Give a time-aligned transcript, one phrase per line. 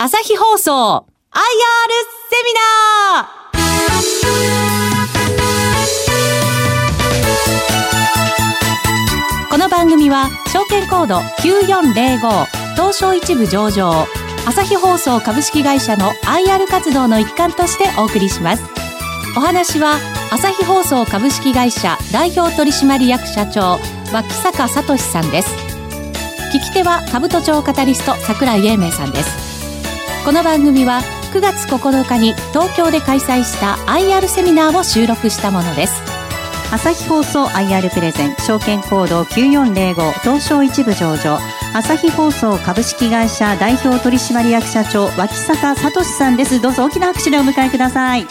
[0.00, 1.40] 朝日放送 IR
[2.30, 9.50] セミナー。
[9.50, 14.06] この番組は証券コード9405東証一部上場
[14.46, 18.62] 朝日放送株式会社の IR 活動の一環としてお送りします。
[19.36, 19.98] お話は
[20.30, 23.80] 朝日放送株式会社代表取締役社長
[24.12, 25.52] 脇坂聡さんです。
[26.54, 29.57] 聞き手は兜町カタリスト櫻井英明さんです。
[30.28, 31.00] この番組は
[31.32, 36.02] 9月9日に東京で開催した IR セミナーを収録したものです。
[36.70, 41.38] 朝日放送 IR プレゼン証券コード9405東証一部上場。
[41.72, 46.60] 朝日放送株式会社代表取締役社長脇坂聡さんです。
[46.60, 48.26] どうぞ大きな拍手でお迎えください。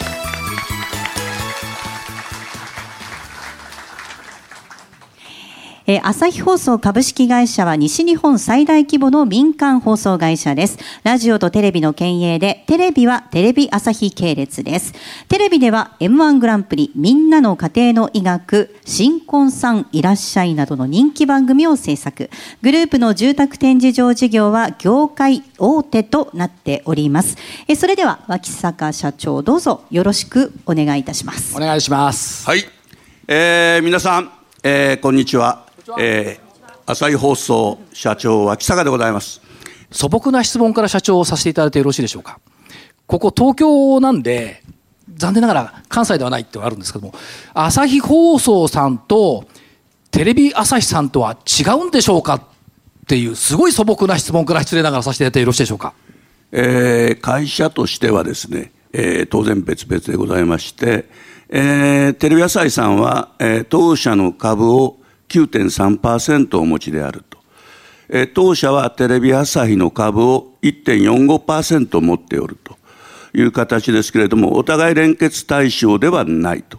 [5.90, 10.78] えー、朝日放送株式会社は西日本最大規模の民間放送会社です。
[11.02, 14.92] ラジオとテレビの兼営で、テレビはテレビ朝日系列です。
[15.28, 22.28] テレビでは M1 グランプリ、みんなの家庭の医学、新婚さんいらっしゃいなどの人気番組を制作。
[22.60, 27.38] グループの住宅展示場事業は業界大手となっております。
[27.66, 31.56] えー、それでは脇坂社長どうぞよろしくお願いいたします。
[31.56, 32.44] お願いします。
[32.46, 32.66] はい。
[33.26, 34.30] えー、皆さん、
[34.62, 35.67] えー、こんにちは。
[35.98, 39.40] えー、朝日放送社長脇坂でございます。
[39.90, 42.40] 素朴な質問から社長をさせていただいてよろしいでしょうか。
[43.06, 44.62] ここ東京なんで
[45.16, 47.14] 残念ながら関西ではないってあるんですけども
[47.54, 49.46] 朝日放送さんと
[50.10, 52.42] テレビ朝日さんとは違うんでしょうかっ
[53.06, 55.94] ていうすごい素朴な質問から失礼ながらさせていただいてよろしいでしょうか、
[56.52, 61.06] えー、会社としてはですね、えー、当然別々でございまして、
[61.48, 67.38] えー、テレビ朝日さんは、えー、当社の株を9.3%をお持ちであると。
[68.10, 72.76] え当社はテレビ朝日の株を1.45%持っておると
[73.34, 76.78] いう形ですけれども、お互い連結対象ではないと。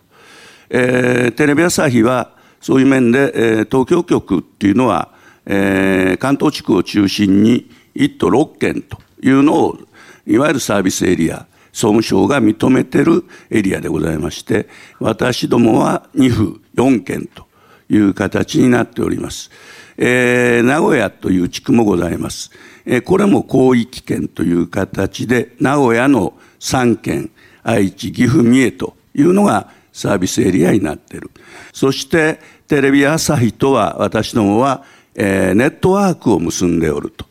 [0.72, 5.10] えー、テレビ朝日はそういう面で、えー、東京局っていうのは、
[5.46, 9.78] えー、関東地区を中心に1都6県というのを、
[10.26, 14.68] いわゆるサービスエリア、総務省が認めているエリアでございまして、
[15.00, 17.49] 私どもは2府4県と
[17.90, 19.52] いう形になっております。
[19.98, 22.52] えー、名古屋という地区もございます。
[22.86, 27.32] えー、これも広域圏という形で、名古屋の3県、
[27.64, 31.30] 愛知、岐阜、三重というのがサービスエリアになっている。
[31.74, 34.84] そして、テレビ朝日とは、私どもは、
[35.16, 37.26] えー、ネットワークを結んでおると。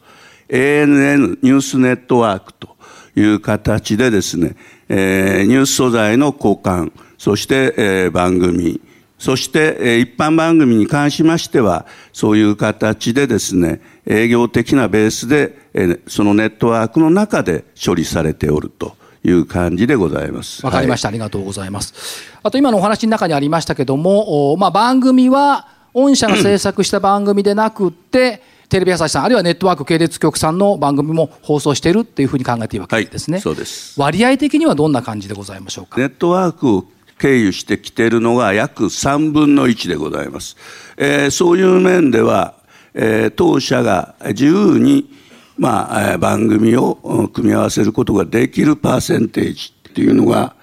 [0.48, 2.76] ANN ニュースネットワークと
[3.14, 4.56] いう形でですね、
[4.88, 8.80] えー、ニュース素材の交換、そして、えー、番組、
[9.18, 20.64] そして、一般番組に関しましては、そういう形でですね、営業的なベースで、そのネットワークの中で処理されておるという感じでございます。
[20.64, 21.94] わかりました、はい、ありがとうございます。
[22.42, 33.36] あと今のお話の中にありましたけども、まあ番組は御社が制作した番組でなくて、テレビ朝日さん、あるいはネットワーク系列局さんの番組も放送しているっていうふうに考えていいわけですね。
[33.36, 33.98] はい、そうです。
[33.98, 35.98] 割合的にはどんな感じでございましょうか？
[35.98, 36.84] ネットワークを
[37.18, 40.56] 経由してきているのが約3分の1でございます。
[40.96, 42.54] えー、そういう面では、
[42.94, 45.10] えー、当社が自由に、
[45.56, 50.54] まあ、番組を組み合わせることができるパーセンテージっていうのが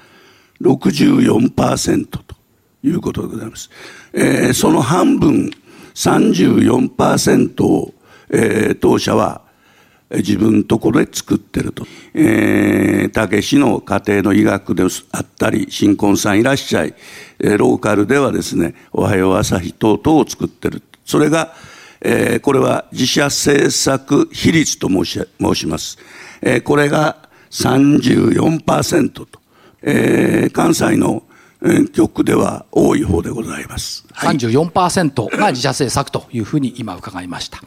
[0.61, 2.23] 64%と
[2.83, 3.69] いうことでございます。
[4.13, 5.51] えー、その半分
[5.93, 7.93] 34%を、
[8.29, 9.44] えー、当社は
[10.11, 11.85] 自分のところで作ってると。
[12.13, 16.93] えー、たけしの家庭の医学であったり、新婚さんいらっしゃい、
[17.39, 20.83] え、ローカルではですね、おはよう朝日等々を作ってる。
[21.05, 21.53] それが、
[22.01, 25.97] えー、これは自社制作比率と申し申します。
[26.41, 29.27] えー、これが34%と、
[29.81, 31.23] えー、関西の
[31.93, 34.05] 局では多い方でございます。
[34.11, 37.61] はい、34%が自社制作というふうに今伺いました。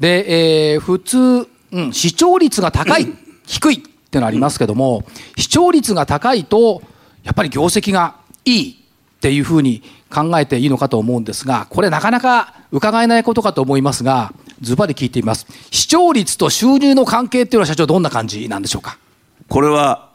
[0.00, 3.06] で、えー、普通、うん、視聴率が高い、
[3.46, 5.04] 低いっていうのありますけども、
[5.36, 6.82] 視聴率が高いと、
[7.22, 14.32] やっぱり業績がいいっていうふうに考えていいのかと思うんですが、これなかなか伺えないことかと思いますが、
[14.62, 15.46] ズバリ聞いてみます。
[15.70, 18.96] 視聴率と収入の関係っていうのは社長どんな感じなんでしょうか？
[19.48, 20.08] これは、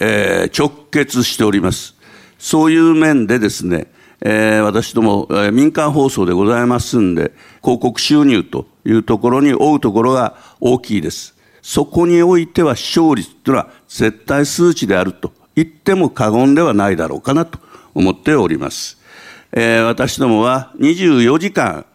[0.00, 1.94] えー、直結しております。
[2.38, 3.86] そういう面でですね、
[4.20, 7.32] えー、私ども、えー、民間放送でございますんで、
[7.62, 11.34] 広告収入というところに追うところが大きいです。
[11.62, 17.58] そこにおいては勝率というのは絶対数値であると言っても過言ではないだろうかなと
[17.94, 18.98] 思っております。
[19.52, 21.86] えー、私どもは24時間、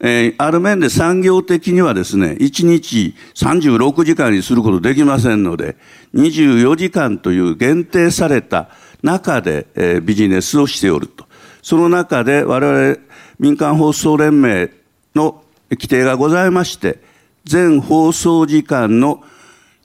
[0.00, 5.76] えー、ある面で産業的にはですね、1日36時間にすることできませんので、
[6.14, 8.70] 24時間という限定された
[9.02, 11.26] 中で、えー、ビジネスをしておると。
[11.62, 12.96] その中で我々
[13.38, 14.70] 民間放送連盟
[15.14, 17.00] の規定がございまして、
[17.44, 19.22] 全放送時間の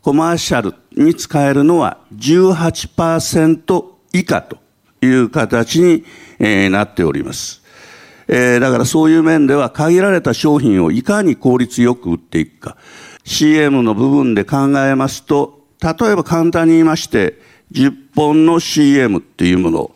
[0.01, 4.57] コマーシャルに使えるのは18%以下と
[5.01, 6.03] いう形に、
[6.71, 7.61] なっております。
[8.27, 12.77] えー、だからそういう面では限られた商品をいかに効率よく売っていくか。
[13.23, 17.39] CM の部分で考えますと、例えば簡単に言いまして、
[17.73, 19.91] 10本の CM っていうもの、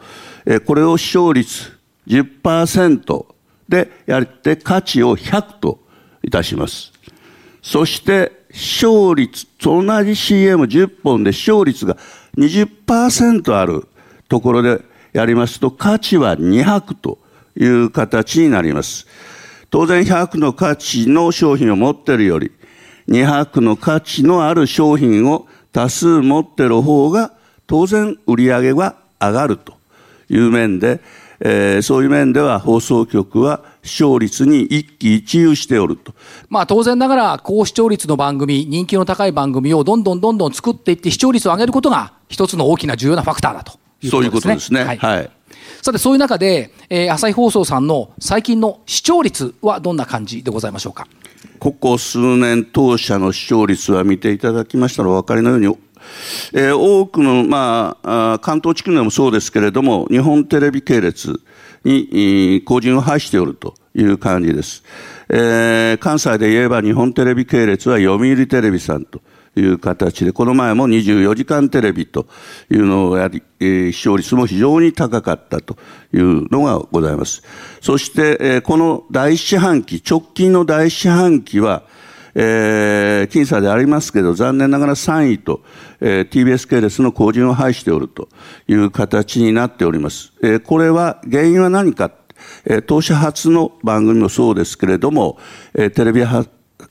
[0.66, 1.72] これを視聴率
[2.08, 3.26] 10%
[3.68, 5.80] でやって価値を100と
[6.24, 6.92] いたします。
[7.62, 11.98] そして視聴率、同じ CM10 本で視聴率が
[12.38, 13.88] 20%ある
[14.30, 14.82] ところで
[15.14, 17.18] やりますと価値は200と
[17.58, 19.08] いう形になります。
[19.70, 22.52] 当然100の価値の商品を持ってるより、
[23.10, 27.34] 200の価値のある商品を多数持ってる方が、
[27.68, 29.74] 当然売り上げは上がると
[30.30, 31.02] いう面で、
[31.40, 36.14] えー、そういう面では放送局は視聴率に一喜一憂しておると。
[36.50, 44.10] まあ当然ながら高視聴率の番組、人気の高い番組をどんどんどんどん作っていって視聴率を上げることが一つの大きな重要なファクターだということですね。
[44.12, 44.84] そういうことですね。
[44.84, 45.32] はい、はい
[45.82, 51.08] さて、そういう中で、えー、朝日放送さんの最近の視聴率はどんな感じでございましょうか？
[51.60, 55.78] ここ数年、当社の視聴率は見ていただきましたらお分かりのように、
[56.54, 61.40] えー、多くの、まあ、関東地区でもそうですけれども、日本テレビ系列
[61.84, 64.84] に後陣を排しておるという感じです。
[65.30, 69.22] えー、関西で言えば日本テレビ系列は読売テレビさんと。
[69.60, 72.28] いう形で、この前も24時間テレビと
[72.70, 75.78] いうのをやり、えー、視聴率も非常に高かったと
[76.14, 77.42] いうのがございます。
[77.82, 81.84] そして、えー、この第一四半期、直近の第一四半期は、
[82.36, 85.62] えー、僅差でありますけど、残念ながら3位と、
[86.02, 88.28] えー、TBS 系列の後陣を排しておると
[88.68, 90.34] いう形になっております。
[90.44, 92.12] えー、これは、原因は何か、
[92.66, 95.40] えー、当社初の番組もそうですけれども、
[95.74, 96.24] えー、テレビ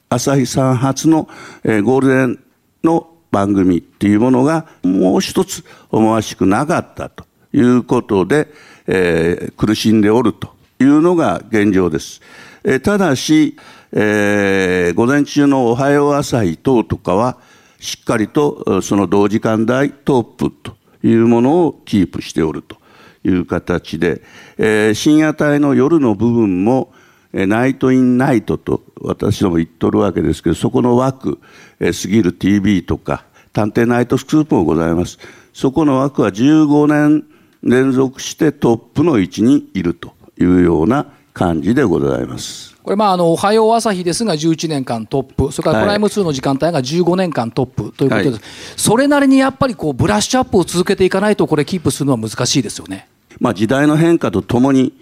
[0.08, 1.29] 朝日さん初の、
[1.62, 2.44] えー、ゴールデン
[2.82, 8.49] の番組っていうものがもう一つ思わしくなかったということで、
[8.87, 12.23] えー、苦しんでおるというのが現状です。
[12.62, 13.56] えー、ただし、
[13.96, 17.38] えー、午前中のおはよう朝日等とかは、
[17.79, 22.76] しっかりとその同時間帯トップというものをキープしておると
[23.25, 24.23] いう形で、
[24.58, 26.93] えー、深夜帯の夜の部分も、
[27.32, 31.40] ナイト in ナイトと私ども言っとるわけですけど、そこの枠、
[31.81, 35.19] え過ぎる TV とか、探偵ナイトスクープもございます。
[35.52, 37.25] そこの枠は15年
[37.62, 42.74] 連続してトップの位置にいるというような感じでございます。
[42.84, 48.31] これ、まあ、あの、おはよう朝日ですが11年間トップ、それからプライム2の時間帯が15年間トップということです。
[48.32, 48.40] はい、
[48.76, 53.08] それなりにやっぱりこう、ブラッシュアップを続けていかないと、これキープするのは難しいですよね。
[53.40, 54.92] まあ、時代の変化とともに、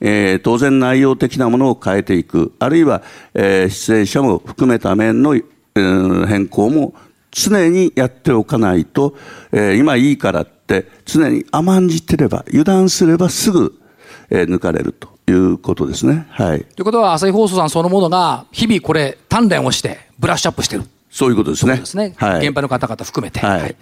[0.00, 3.02] えー、当然内容的なものを変えていく、あるいは、
[3.34, 6.94] えー、出演者も含めた面の、えー、変更も
[7.32, 9.14] 常にやっておかないと、
[9.52, 13.78] えー、今いいからって常に甘んじてれば、油断すればすぐ、
[14.30, 16.26] えー、抜かれるということですね。
[16.30, 16.64] はい。
[16.64, 20.84] ということは、朝日放送さんそのものが、日々これ、鍛錬をして、ブラッシュアップしてる。
[21.10, 21.76] そういうことですね。
[21.76, 22.14] ですね。
[22.16, 22.46] はい。
[22.46, 23.40] 現場の方々含めて。
[23.40, 23.60] はい。
[23.60, 23.76] はい、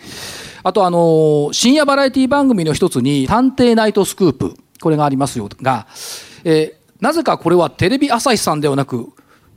[0.63, 4.55] あと、あのー、深夜バラエティ番組の一つに、探偵ナイトスクープ。
[4.81, 5.87] これがありますよが、
[6.45, 9.09] えー、なぜかこれはテレビ朝日さんではなく、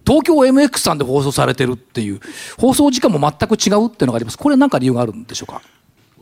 [0.06, 2.22] 東京 MX さんで放送されてるっていう、
[2.58, 4.38] 放送時間も全く違うっていうのがあります。
[4.38, 5.62] これは何か理由があるんでしょうか？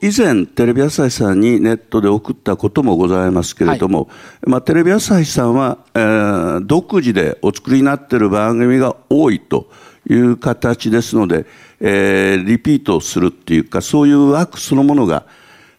[0.02, 4.08] 以前、テレビ朝日さんにネットで送ったこともございますけれども、は
[4.46, 9.70] い、まあ、テレビ朝日さんは、えー、独自でお作りになっている番組が多いと
[10.10, 11.46] いう形ですので、
[11.80, 15.26] えー、リピートするっていうか、そういう枠そのものが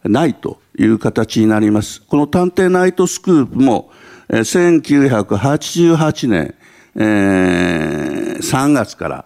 [0.03, 2.01] ないという形になります。
[2.03, 3.91] この探偵ナイトスクープも、
[4.31, 6.55] 1988年、
[6.97, 9.26] えー、3月から、え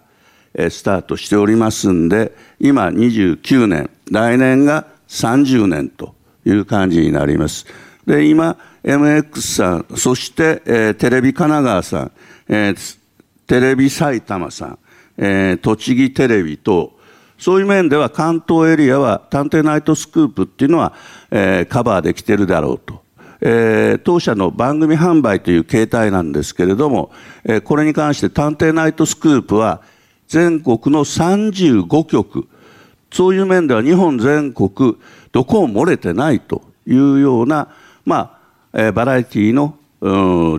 [0.55, 6.15] スタートしておりますんで、今29年、来年が30年と
[6.45, 7.65] いう感じになります。
[8.05, 12.11] で、今、MX さん、そして、えー、テレビ神奈川さん、
[12.49, 12.97] えー、
[13.47, 14.79] テレビ埼玉さん、
[15.17, 16.99] えー、栃木テレビと、
[17.37, 20.93] そういう面では関東エリアは探偵ナイトスクープっていうのは、
[21.31, 23.01] えー、カバーできてるだろうと。
[23.43, 27.11] えー、当社の番組販売という形態なんですけれども、
[27.43, 29.81] えー、これに関して探偵ナイトスクープは
[30.31, 32.47] 全国の35局、
[33.11, 34.95] そういう面では日本全国
[35.33, 37.67] どこも漏れてないというような、
[38.05, 38.39] ま
[38.71, 39.77] あ、えー、バラエティの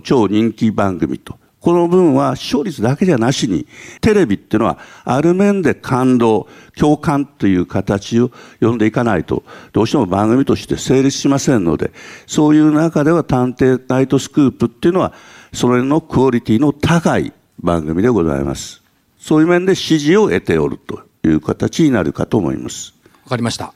[0.03, 3.67] 超人気番組とこの分は視聴率だけじゃなしに、
[4.01, 11.93] テレビっていうのは、ある面で感動、共感という形を読んでいかないと、どうしても番組として成立しませんので、
[12.27, 15.13] そういう中では探偵ナイトスクープっていうのは、
[15.53, 18.82] それのクオリティの高い番組でございます。
[19.23, 22.93] そういう面で支持を得ておるという形になるかと思います。
[23.23, 23.73] わかりました。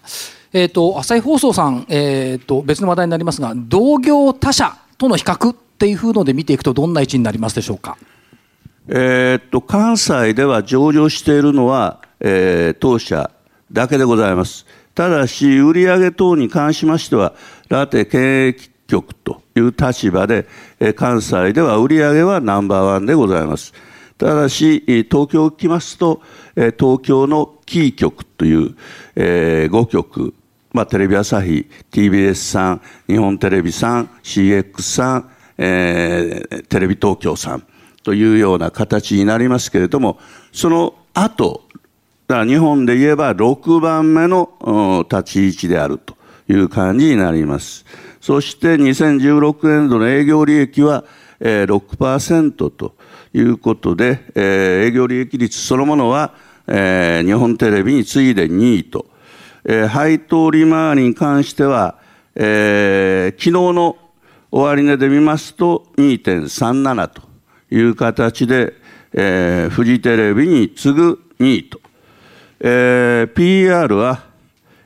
[0.53, 7.97] えっ、ー、と、朝日放送さん、えっ、ー、と、別の話題になりますが、同業他社との比較っていうので見ていくと、どんな位置になりますでしょうか？
[8.89, 13.31] えっと、関西では上場しているのは、えー、当社
[13.71, 14.67] だけでございます。
[14.97, 17.35] ただし、売上等に関しましては、
[17.69, 18.57] ラテ経営
[18.89, 20.49] 局という立場で、
[20.81, 23.73] えー、関西では売上はナンバーワンでございます。
[24.19, 26.23] ただし、東京来ますと、
[26.55, 28.77] 東京のキー局という、
[29.15, 30.35] えー、5局、
[30.73, 37.67] まあ、テレビ朝日、TBS さん、日本テレビさん、CX さん、えー、テレビ東京さん
[38.03, 40.19] というような形になりますけれども、
[40.53, 41.63] その後、
[42.29, 46.17] だ日本で言えば6番目の立ち位置であると
[46.49, 47.85] いう感じになります。
[48.21, 51.05] そして2016年度の営業利益は
[51.41, 52.95] 6%と
[53.39, 56.35] いうことで、営業利益率そのものは
[56.67, 59.07] 日本テレビに次いで2位と。
[59.69, 61.97] えー、配当利回りに関しては、
[62.37, 63.99] えー、昨日の
[64.53, 67.23] 終値で見ますと2.37と
[67.71, 68.75] いう形で、
[69.13, 71.81] えー、フジテレビに次ぐ2位と、
[72.61, 74.23] えー、PR は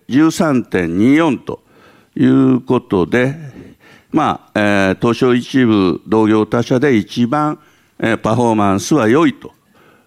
[0.08, 1.60] 13.24と
[2.16, 3.36] いうことで、
[4.10, 7.58] まあ、えー、東証一部同業他社で一番、
[8.02, 9.52] え、パフォーマンスは良いと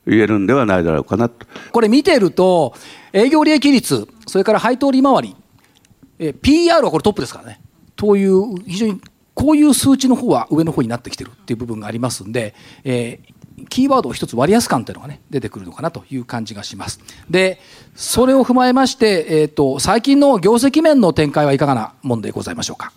[0.06, 1.46] 言えるんではないだろうかなと。
[1.72, 2.74] これ見てると、
[3.12, 5.36] 営業利益率、それから配当利回り、
[6.20, 7.62] え PR はこれトップですからね。
[7.96, 9.02] という、非常に
[9.34, 17.00] こういう数値の方は上の方になってきてるっていう部分がありますんで、えー、キーワードを一つ割安感というのがね、出てくるのかなという感じがします。
[17.30, 17.60] で、
[17.96, 22.92] それを踏まえまして、えっ、ー、と、最近の業績面の展開はいかがなもんでございましょうか。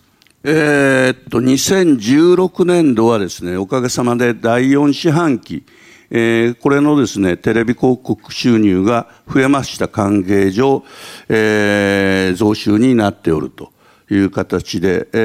[0.49, 5.65] えー、っと、2016年度はですね、おかげさまで第4四半期、
[6.09, 10.85] えー、これのですね、テレビ広告収入が増えました関係上、
[11.27, 13.73] えー、増収になっておると
[14.09, 15.17] いう形で、え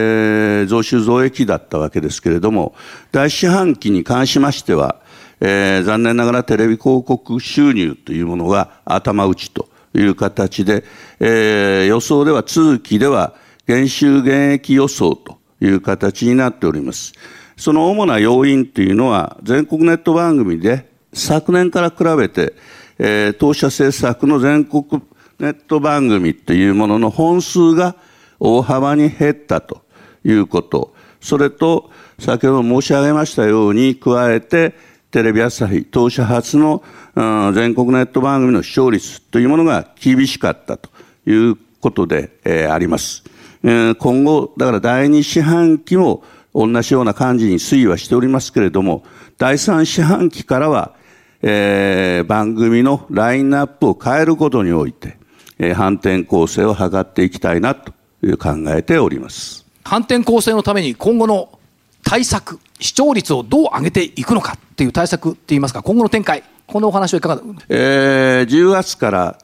[0.64, 2.75] ー、増収増益だったわけですけれども、
[3.12, 4.97] 第四半期に関しましては、
[5.41, 10.83] えー、残念ながらテレビ広告収入というものが頭打ちという形で、
[11.21, 13.35] えー、予想では通期では
[13.66, 17.12] 減収減益予想という形になっております。
[17.57, 22.54] その主な要因というのは、全国ネット番組で昨年から比べて、
[22.99, 25.02] えー、当社制作の全国
[25.38, 27.97] ネット番組というものの本数が
[28.38, 29.83] 大幅に減ったと
[30.25, 30.95] いうこと。
[31.21, 34.75] それと、先ほど申し上げましたように、加えて、
[35.11, 36.83] テレビ朝日、当社初の、
[37.14, 40.90] うん、全国ネット番組の視聴率というものが厳しかったと
[41.26, 43.23] いうことで、えー、あります。
[43.64, 46.23] えー、今後、だから第二四半期も
[46.54, 49.04] 同じような感じに推移はしておりますけれども、
[49.38, 50.95] 第三四半期からは、
[51.42, 55.16] えー、番組のラインナップを変えることにおいて、
[55.59, 57.92] えー、反転構成を図っていきたいなと
[58.23, 59.66] いう考えております。
[59.85, 61.59] 反転構成のために今後の
[62.04, 69.38] 対策、視聴率をどう上げていくのかっていう対策っていいますか、今後の展開、このお話はいかがえー、10月から、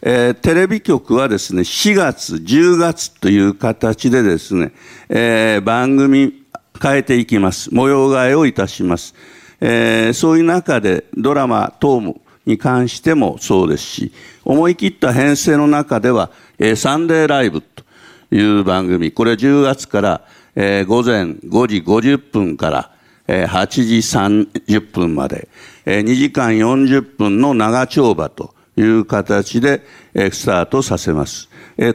[0.00, 4.72] えー、テレビ局はですね、4月、10月という形でですね、
[5.08, 6.44] えー、番組
[6.80, 7.74] 変えていきます。
[7.74, 9.14] 模様替えをいたします。
[9.60, 14.12] えー、そういう中でドラマ等もに関してもそうですし、
[14.44, 17.84] 思い切った編成の中では、えー、サンデーライブと
[18.30, 20.20] いう番組、これ10月から、
[20.54, 22.92] えー、午前5時50分から、
[23.26, 25.48] えー、8時30分まで、
[25.84, 29.82] えー、2時間40分の長丁場という形で、
[30.14, 31.48] スタートさせます。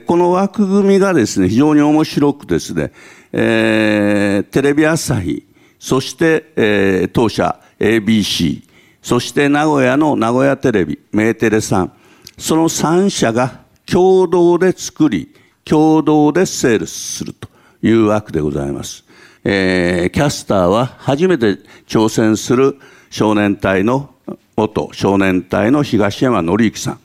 [0.05, 2.91] この枠組みがですね、非常に面白くですね、
[3.31, 5.45] えー、テレビ朝日、
[5.79, 8.63] そして、えー、当社 ABC、
[9.01, 11.93] そして名古屋の名古屋テレビ、メーテレさん、
[12.37, 15.33] その3社が共同で作り、
[15.65, 17.49] 共同でセールスすると
[17.81, 19.03] いう枠でございます。
[19.43, 22.77] えー、キャスターは初めて挑戦する
[23.09, 24.12] 少年隊の
[24.55, 26.99] 元少年隊の東山紀之さん。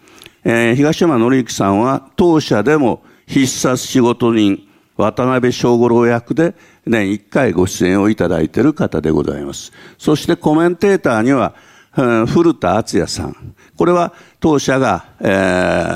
[0.45, 9.73] えー、東山紀之さんは当社でも必殺仕事人渡辺正五郎役で年1回ご出演をいただいている方でございます。
[9.97, 11.55] そしてコメンテーターには、
[12.27, 13.55] 古田敦也さん。
[13.77, 15.25] これは当社が、え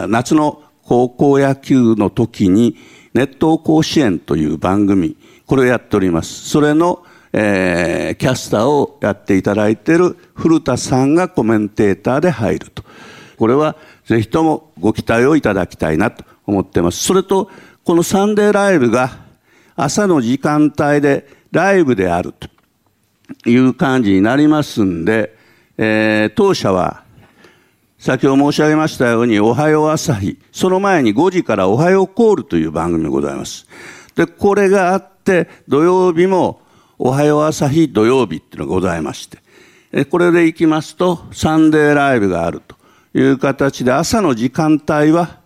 [0.04, 2.76] ー、夏の高校野球の時に
[3.14, 5.16] 熱湯甲子園という番組、
[5.47, 6.49] これをやっております。
[6.49, 12.83] それの、えー、キャスターをやっていただいている古田さんがコメンテーターで入ると。
[13.39, 17.03] これはぜひともご期待をいただきたいなと思ってます。
[17.03, 17.51] それと、
[17.85, 19.19] このサンデーライブが
[19.75, 25.37] 朝の時間帯でライブであるという感じになりますんで、
[25.79, 27.03] えー、当社は
[28.03, 33.69] 先ほど申し上げましたように、おはよう朝日、その前に5時からおはようコールという番組がございます。
[34.17, 36.62] で、これがあって、土曜日も
[37.04, 39.28] おはよう朝日土曜日っていうのがございまし
[39.90, 42.76] て、これで行きますと、サンデーライブがあると
[43.12, 45.40] いう形で、朝の時間帯は、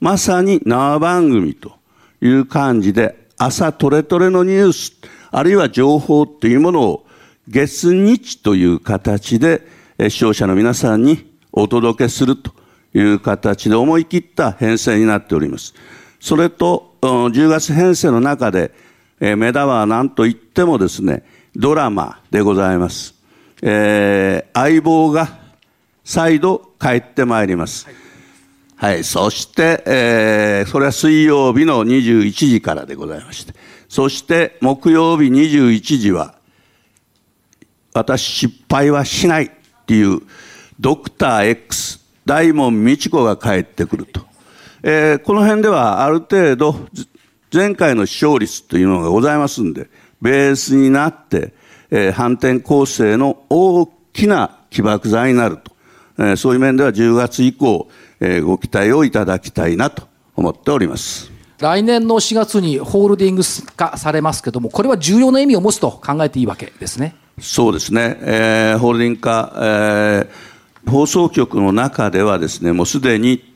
[0.00, 1.74] まさに生番組と
[2.20, 4.94] いう感じで、朝トレトレのニュース、
[5.30, 7.06] あるいは情報というものを
[7.46, 9.62] 月日という形で
[10.08, 12.50] 視聴者の皆さんにお届けすると
[12.94, 15.72] いう形で思い切った編成になっております。
[16.18, 18.87] それと、10月編成の中で、
[19.20, 21.24] えー、目玉は何と言ってもですね、
[21.56, 23.14] ドラマでございます。
[23.62, 25.38] えー、相棒が
[26.04, 27.86] 再度帰ってまいります。
[27.86, 33.54] はい、はい、そして、えー、それは水曜日の21時からでございまして、
[33.88, 36.36] そして木曜日21時は、
[37.94, 39.50] 私失敗はしないっ
[39.86, 40.20] ていう
[40.78, 44.20] ドクター X、大門美智子が帰ってくると。
[44.82, 46.76] えー、この辺ではある程度、
[47.52, 49.88] 前回の視聴率というのがございますんで、
[50.20, 51.52] ベースになって、
[51.90, 55.72] えー、反転攻勢の大きな起爆剤になると。
[56.18, 57.88] えー、そういう面では10月以降、
[58.20, 61.30] えー、ご期待をいただきたいなと思っております。
[61.58, 67.16] 来年の4月にホールディングス化されますけども、これは重要な意味を持つと考えていいわけですね。
[67.40, 68.18] そうですね。
[68.20, 73.54] えー、ホールディング化、えー放送局の中ではですね、もうすでに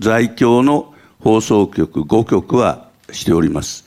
[0.00, 3.86] 在京の放送局5局はしております。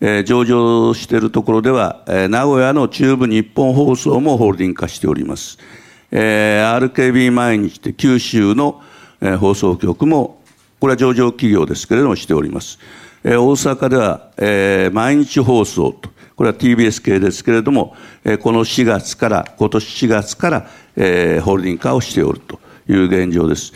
[0.00, 5.58] えー、上場しているところでは、えー、名古屋の中部日本放送もホールディング化しております。
[6.12, 8.80] えー、RKB 毎日で九州の、
[9.20, 10.40] えー、放送局も、
[10.80, 12.78] これは上場企業ですけれどもしております。
[13.24, 23.72] えー、大阪では、えー、毎日放送と、これは TBS 系ですけれども、えー、この4月から、今年4月から、えー、ホールディング化をしておるという現状です。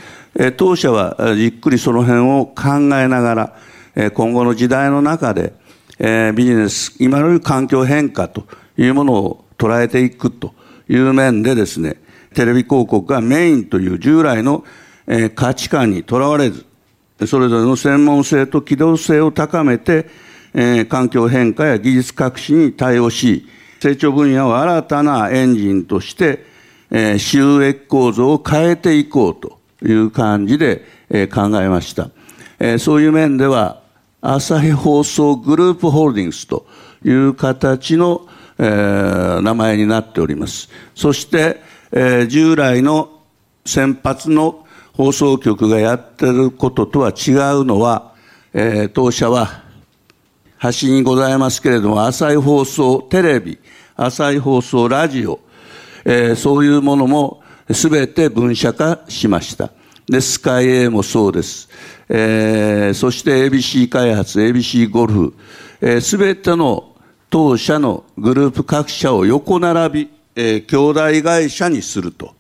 [0.57, 3.35] 当社はじっくりその辺を考えなが
[3.95, 5.53] ら、今後の時代の中で、
[6.35, 8.47] ビジネス、今の環境変化と
[8.77, 10.55] いうものを捉えていくと
[10.89, 11.97] いう面でですね、
[12.35, 14.65] テレビ広告がメインという従来の、
[15.35, 16.65] 価値観にとらわれず、
[17.27, 20.07] それぞれの専門性と機動性を高めて、
[20.89, 23.47] 環境変化や技術革新に対応し、
[23.81, 26.47] 成長分野を新たなエンジンとして
[26.95, 32.11] えー、収益構造を変えていこうという感じで、えー、考えました。
[32.61, 33.81] えー、そういう面では、
[34.21, 36.67] 朝日放送グループホールディングスと
[37.05, 38.29] いう形の、
[38.59, 40.69] えー、名前になっております。
[40.95, 43.23] そして、えー、従来の
[43.65, 48.13] 先発の放送局がやってることとは違うのは、
[48.53, 49.63] えー、当社は、
[50.59, 53.59] 端にございますけれども、朝日放送テレビ、
[53.97, 55.41] 朝日放送ラジオ、
[56.05, 59.71] えー、そういうものもすべて分社化しました。
[60.07, 61.69] で、スカイ A もそうです。
[62.09, 65.35] えー、そして ABC 開発、ABC ゴルフ、
[65.81, 66.97] す、えー、べ、ての
[67.31, 70.77] 当社のグループ各社を横並び、えー、兄
[71.21, 72.35] 弟会社にすると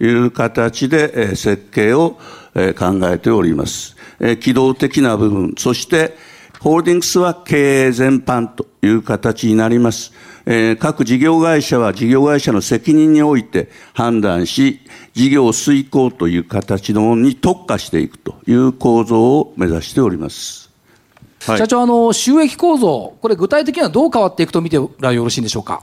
[0.00, 2.18] いう形で、えー、設計を、
[2.54, 3.96] えー、考えております。
[4.20, 6.16] えー、機動的な部分、そして
[6.60, 10.12] ホールディングスは経営全般という形になります。
[10.50, 14.80] えー、各事業会社は事業会社の責任において判断し、
[15.12, 20.70] 事業遂行という形のものに特化していくという構造を目指しております。
[21.44, 25.82] はい、社長、あの収益構造、これ、具体的にはどう変わっていくと見てらよろしいんでしょうか？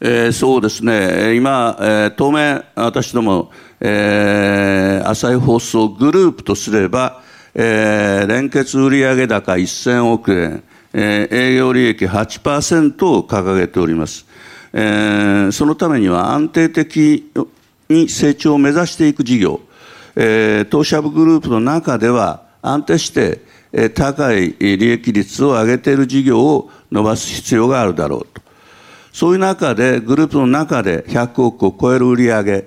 [0.00, 7.20] えー、そうですね、今、えー、当面、私ども、えー、朝日放送グループとすれば、
[7.54, 10.62] えー、連結売上高1000億円、
[10.96, 14.24] えー、営業利益8%を掲げております。
[14.72, 17.30] えー、そのためには安定的
[17.88, 19.60] に成長を目指していく事業、
[20.14, 23.42] えー、東証グループの中では安定して、
[23.94, 28.40] 高い利益率を上げている事業を伸ばす必要があるだろうと。
[29.12, 32.64] そういう中で、グループの中で100億を超える売上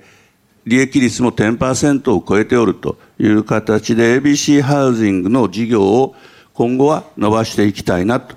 [0.65, 6.13] 利益率も10%を超えておるという形で ABC ハウジングの事業を
[6.57, 8.35] 今後は伸ばしていきたいなと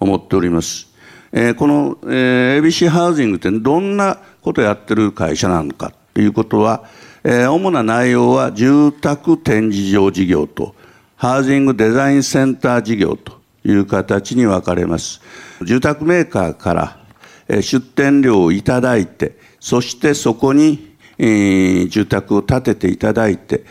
[0.00, 0.88] 思っております。
[1.30, 6.82] えー、この、えー、ABC ハウジングってどんなことをやってる会社なのかということは、
[7.22, 10.74] えー、主な内容は住宅展示場事業と
[11.14, 15.20] ハウジングデザインセンター事業という形に分かれます。
[15.64, 16.98] 住宅メーカーから
[17.62, 23.64] 出店料をいただいて、そしてそこに、住宅を建てていただいて、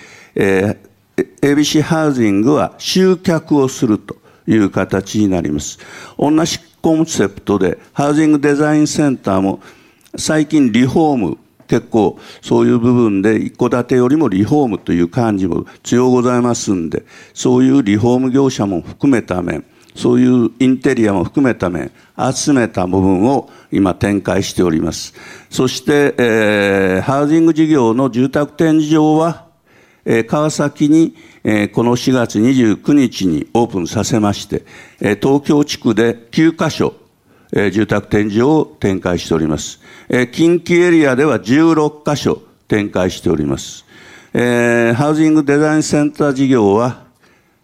[1.41, 5.79] ABC ハウジングは集客をするという形になります。
[6.17, 9.59] 同じコンセプトで、ハウジングデザインセンターも
[10.17, 17.03] 最近リフォーム、結構そういう部分で一戸建てよりもリフォームという感じも強ございますんで、
[17.33, 19.63] そういうリフォーム業者も含めた面、
[19.95, 21.91] そういうインテリアも含めた面、
[22.33, 25.13] 集めた部分を今展開しております。
[25.49, 29.48] そして、えー、ハウジング事業の住宅展示場は、
[30.05, 34.63] え、川崎に、え、この4月29日にオープンさせまして、
[34.99, 36.93] え、東京地区で9カ所、
[37.51, 39.79] え、住宅展示を展開しております。
[40.09, 43.85] え、近畿エリアでは16カ所展開しております。
[44.33, 47.03] え、ハウジングデザインセンター事業は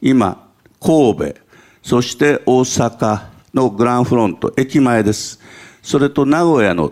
[0.01, 0.47] 今、
[0.79, 1.35] 神戸、
[1.81, 3.21] そして大阪
[3.53, 5.39] のグランフロント、駅前です。
[5.81, 6.91] それと名古屋の、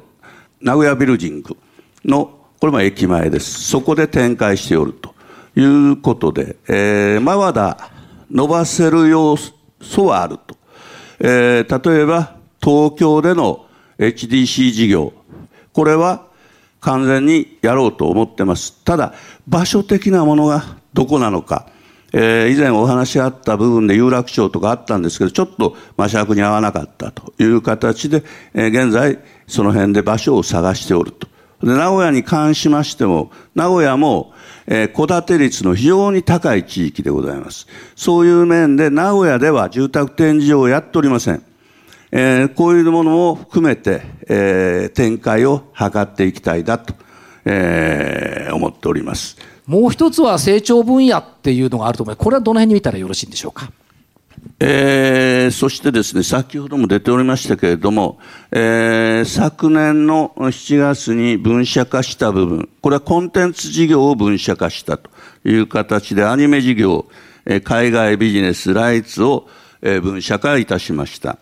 [0.61, 1.57] 名古屋ビルジング
[2.05, 3.65] の、これも駅前です。
[3.65, 5.12] そこで展開しておると
[5.55, 7.91] いうことで、えー、まだ
[8.31, 9.35] 伸ばせる要
[9.81, 10.55] 素はあると。
[11.19, 13.65] えー、例えば、東京での
[13.99, 15.13] HDC 事業、
[15.71, 16.25] これは
[16.81, 18.83] 完全にやろうと思ってます。
[18.83, 19.13] ただ、
[19.47, 21.67] 場所的なものがどこなのか、
[22.13, 31.27] えー、以前お話あった部分で有楽町とかあったんですけど、ちょっと摩尺に合わなかったという形で、えー、現在その辺で場所を探しておると。
[31.63, 34.32] で、名古屋に関しましても、名古屋も、
[34.67, 37.67] えー、戸建て率の非常に高い地域でございます。
[37.95, 41.43] そういう面で名古屋では住宅展示場をやっておりません。
[42.11, 46.93] えー、こういうものも含めて、えー、展開を図っていきたいだと、
[47.43, 49.37] えー、思っております。
[49.65, 52.23] もう一つは成長分野っていうのがあると思います。
[52.23, 53.71] これはどの辺に見たらよろしいんでしょうか？
[54.59, 58.19] えー、そしてですね、先ほども出ておりましたけれども、
[58.51, 65.09] えー、昨年の7月に分社化した部分、これはコンテンツ事業を分社化したと
[65.43, 67.05] いう形で、アニメ事業、
[67.45, 69.47] えー、海外ビジネス、ライツを、
[69.81, 71.37] えー、分社化いたしました。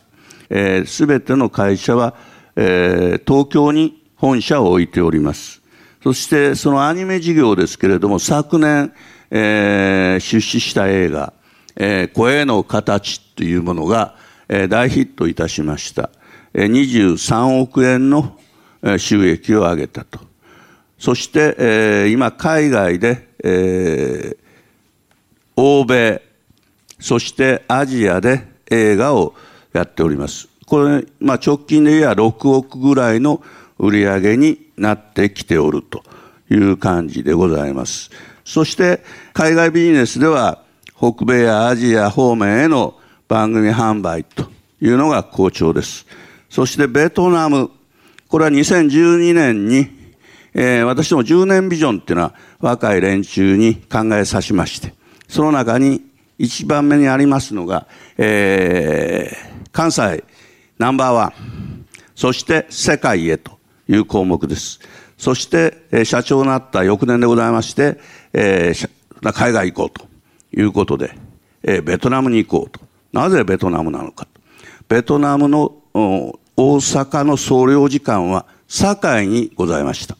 [0.86, 2.16] す、え、べ、ての会社は、
[2.56, 5.62] えー、東京に本社を置いております。
[6.04, 8.94] そしてそのアニメ事業ですけれども、昨年、
[9.30, 11.34] えー、出資した映画、
[11.84, 14.14] えー、声の形というものが、
[14.48, 16.12] えー、大ヒットいたしました。
[16.54, 18.38] えー、23億円の
[19.00, 20.20] 収益を上げたと。
[21.00, 24.38] そして、えー、今海外で、えー、
[25.56, 26.22] 欧米、
[27.00, 29.34] そしてアジアで映画を
[29.74, 30.50] やっております。
[30.68, 33.42] これ、まあ、直近で言えば6億ぐらいの
[33.80, 36.04] 売り上げになってきておると
[36.52, 38.12] いう感じでございます。
[38.46, 39.02] そして
[39.34, 40.61] 海外ビジネスでは
[41.02, 42.94] 北米やアジア方面への
[43.28, 44.46] 番組販売と
[44.80, 46.06] いうのが好調です。
[46.48, 47.72] そしてベトナム、
[48.28, 49.90] これは2012年に、
[50.54, 54.94] えー、私ども10年ビジョンっていうのは若い連中に考えさしまして、
[55.28, 56.04] その中に
[56.38, 57.88] 一番目にありますのが、
[58.20, 60.24] えー、関西
[60.78, 61.84] ナンバーワン、
[62.14, 63.58] そして世界へと
[63.90, 64.80] いう項目です。
[65.18, 67.98] そして、えー、社長になった翌年でございまして、
[68.34, 70.11] えー、海外行こうと
[70.56, 71.16] いうことで、
[71.64, 72.80] えー、ベトナムに行こうと。
[73.12, 74.28] なぜベトナムなのか。
[74.88, 80.18] ベトナムの大阪の総領事館は堺にございました。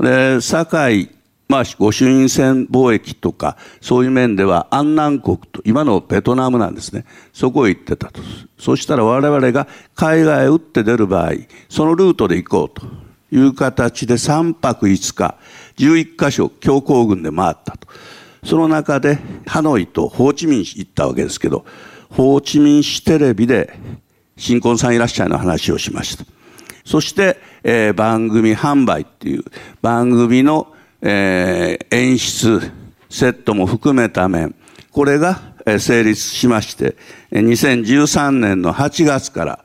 [0.00, 1.10] で、堺
[1.52, 7.04] まあ、御朱印船貿易とか、そういう面では安南国と、今のベトナムなんですね。
[7.34, 8.22] そこへ行ってたと。
[8.58, 11.32] そしたら我々が海外へ打って出る場合、
[11.68, 12.86] そのルートで行こうと
[13.30, 15.36] いう形で3泊5日、
[15.76, 17.86] 11カ所強行軍で回ったと。
[18.44, 21.64] その中でハノイとホーチミン市行ったわけですけど、
[22.10, 23.78] ホーチミン市テレビで
[24.36, 26.24] 新婚さんいらっしゃいの話をしました。
[26.84, 29.44] そして、えー、番組販売っていう
[29.80, 30.72] 番組の
[31.04, 32.60] えー、演出、
[33.10, 34.54] セットも含めた面、
[34.92, 35.40] これが
[35.80, 36.96] 成立しまして、
[37.32, 39.64] 2013年の8月から、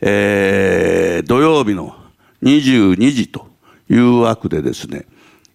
[0.00, 1.94] えー、土曜日の
[2.42, 3.46] 22時と
[3.88, 5.06] いう枠でですね、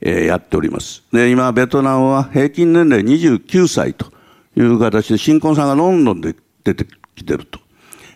[0.02, 1.04] えー、やっております。
[1.12, 4.12] で、今、ベトナムは平均年齢29歳と
[4.56, 7.60] いう形で、新婚さんがロンドンで出てきてると。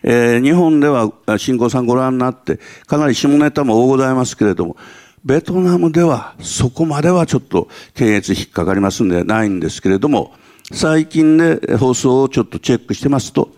[0.02, 4.76] えー、日本では新婚さんご覧になって、かなり下ネタも多ございますけれども、
[5.24, 10.34] ベトナムではそこまではちょっと検閲引っかかりますんでないんですけれども、
[10.72, 13.50] 最近で放送をちょっとチェックしてますと、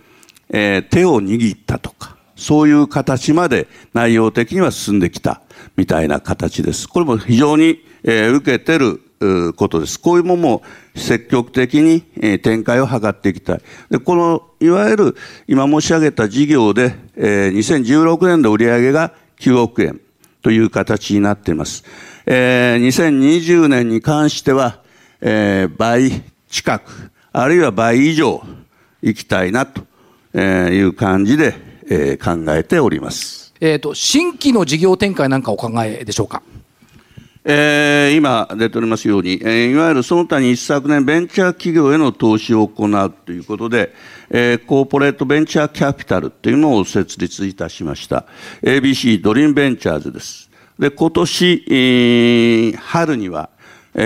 [0.51, 5.41] えー、手を握ったとか、そういう形まで内容的には進んできた
[5.77, 6.87] みたいな形です。
[6.87, 9.01] これも非常に、えー、受けてる
[9.57, 9.99] ことです。
[9.99, 10.63] こういうものも
[10.95, 12.03] 積極的に
[12.41, 13.61] 展開を図っていきたい。
[13.91, 15.17] で、この、いわゆる
[15.49, 20.01] 今申し上げた事業で、え2016年の売上が9億円
[20.43, 21.85] という形になっています。
[22.27, 24.81] え2020年に関しては、
[25.21, 28.43] え倍近く、あるいは倍以上
[29.03, 29.83] 行きたいなと
[30.39, 31.55] いう感じで、
[31.89, 33.55] え考えております。
[33.61, 36.43] えっ、と、新規の事業展開なんかお考えでしょうか？
[37.47, 43.93] えー、今出ておりますように、えー、いわゆるその他に一昨年ベンチャー企業への投資を行うということで、
[44.31, 48.25] えー、コーポレートベンチャーキャピタルというのを設立いたしました。
[48.63, 50.51] ABC ドリームベンチャーズです。
[50.79, 53.51] で、今年、えー、春には、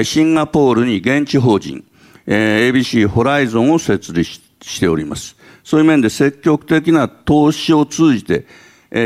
[0.03, 1.85] シンガポールに現地法人、
[2.27, 5.37] えー、ABC ホライゾンを設立しております。
[5.63, 8.47] そういう面で積極的な投資を通じて、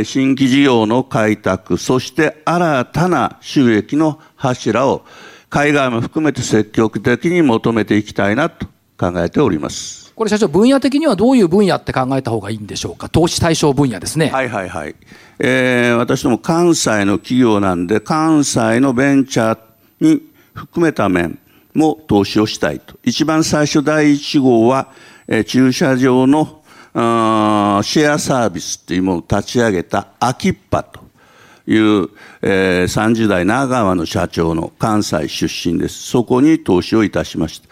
[0.04, 5.04] 新規事業の開拓、そして新たな収益の柱を
[5.50, 8.66] 海外も含めて積極的に求めていきたいなと
[8.96, 10.12] 考えております。
[10.14, 13.08] これ社長、分野的にはどういう分野って考えた方がいいんでしょうか？
[13.08, 14.28] 投資対象分野ですね。
[14.28, 14.94] はいはいはい。
[15.40, 19.58] えー、私ども関西の企業なんで、関西のベンチャー
[20.00, 20.22] に
[20.54, 21.38] 含めた面
[21.74, 22.94] も投資をしたいと。
[23.02, 24.92] 一番最初第一号は、
[25.26, 26.61] えー、駐車場の
[26.94, 31.00] シェアサービスというものを立ち上げたアキッパと
[31.66, 32.10] いう、
[32.42, 36.02] えー、30代長川の社長の関西出身です。
[36.02, 37.68] そこに投資をいたしました。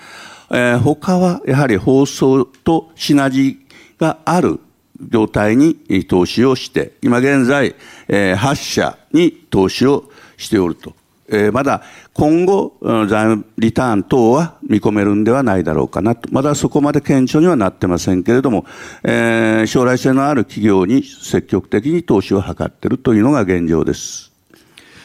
[0.56, 4.58] えー、他はやはり放送とシナジーがある
[5.00, 5.76] 業態に
[6.08, 7.74] 投資をして、今現在、
[8.08, 10.94] えー、8社に投資をしておると
[11.32, 16.28] えー、まだ今後、財務リターン等は見込めるんではないだろうかなと。
[16.32, 18.66] まだそこまで顕著にはなってませんけれども、
[19.04, 24.32] えー、将来性のある企業に積極的に投資を図っているというのが現状です。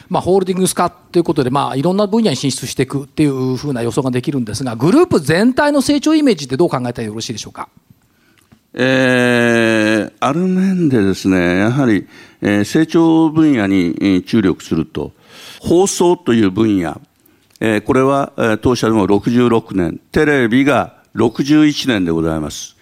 [0.08, 7.68] まあ、ホールディングス化ということで、まあ、いろんな分野に進出していくっていうふうな予想ができるんですが、グループ全体の成長イメージってどう考えたらよろしいでしょうか？
[8.78, 12.06] えー、ある面でですね、やはり、
[12.42, 15.12] えー、成長分野に注力すると、
[15.66, 17.00] 放送という分野、
[17.58, 22.76] えー、これは、えー、当社でも66年、テレビが61年でございます。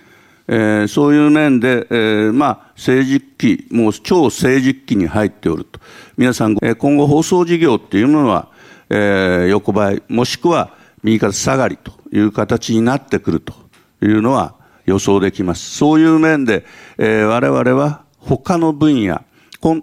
[0.46, 5.80] えー、そういう面で、えー、まあ、成熟期、もう超成熟期に入っておると。
[6.18, 8.48] 皆さん、えー、今後放送事業っていうものは、
[8.90, 13.54] えー、横ばい、もしくは右肩下がりという形になってくると
[14.02, 15.74] いうのは予想できます。
[15.74, 16.66] そういう面で、
[16.98, 19.22] えー、我々は他の分野、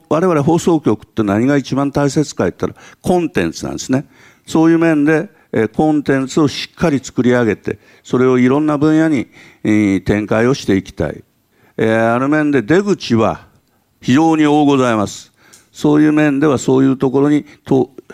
[0.09, 4.05] 我々放送局って何が一番大切か言ったらコンテンツなんですね。
[4.45, 5.29] そういう面で、
[5.73, 9.27] コンテンツをしっかり作り上げて、それをいろんな分野に、
[10.03, 11.23] 展開をしていきたい。
[11.77, 13.47] ある面で出口は
[14.01, 15.31] 非常に多ございます。
[15.71, 17.45] そういう面ではそういうところに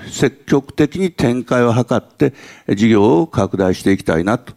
[0.10, 2.34] 積極的に展開を図って
[2.76, 4.56] 事業を拡大していきたいなと、考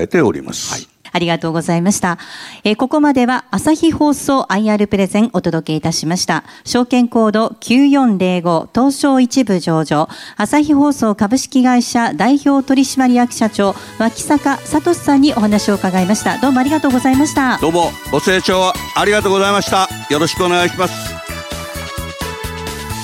[0.00, 0.72] えております。
[0.72, 2.18] はいありがとうございました。
[2.64, 6.44] えー、ここまでは朝日放送 IR プレゼンお届けいたしました。
[6.64, 16.38] 証券コード9405東証一部上場朝日放送株式会社代表取締役社長脇坂聡さんにお話を伺いました。
[16.38, 17.58] どうもありがとうございました。
[17.58, 19.88] どうもご清聴ありがとうございました。
[20.10, 21.14] よろしくお願いします。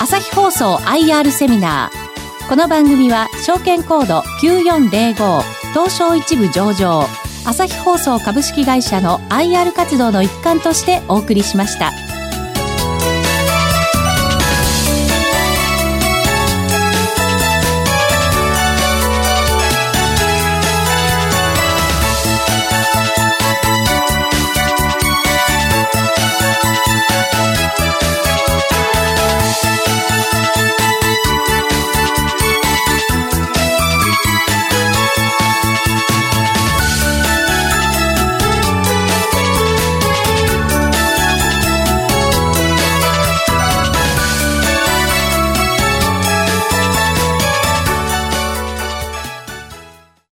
[0.00, 2.48] 朝日放送 IR セミナー。
[2.48, 5.42] この番組は証券コード9405
[5.74, 12.07] 東証一部上場朝日放送株式会社の IR 活動の一環としてお送りしました。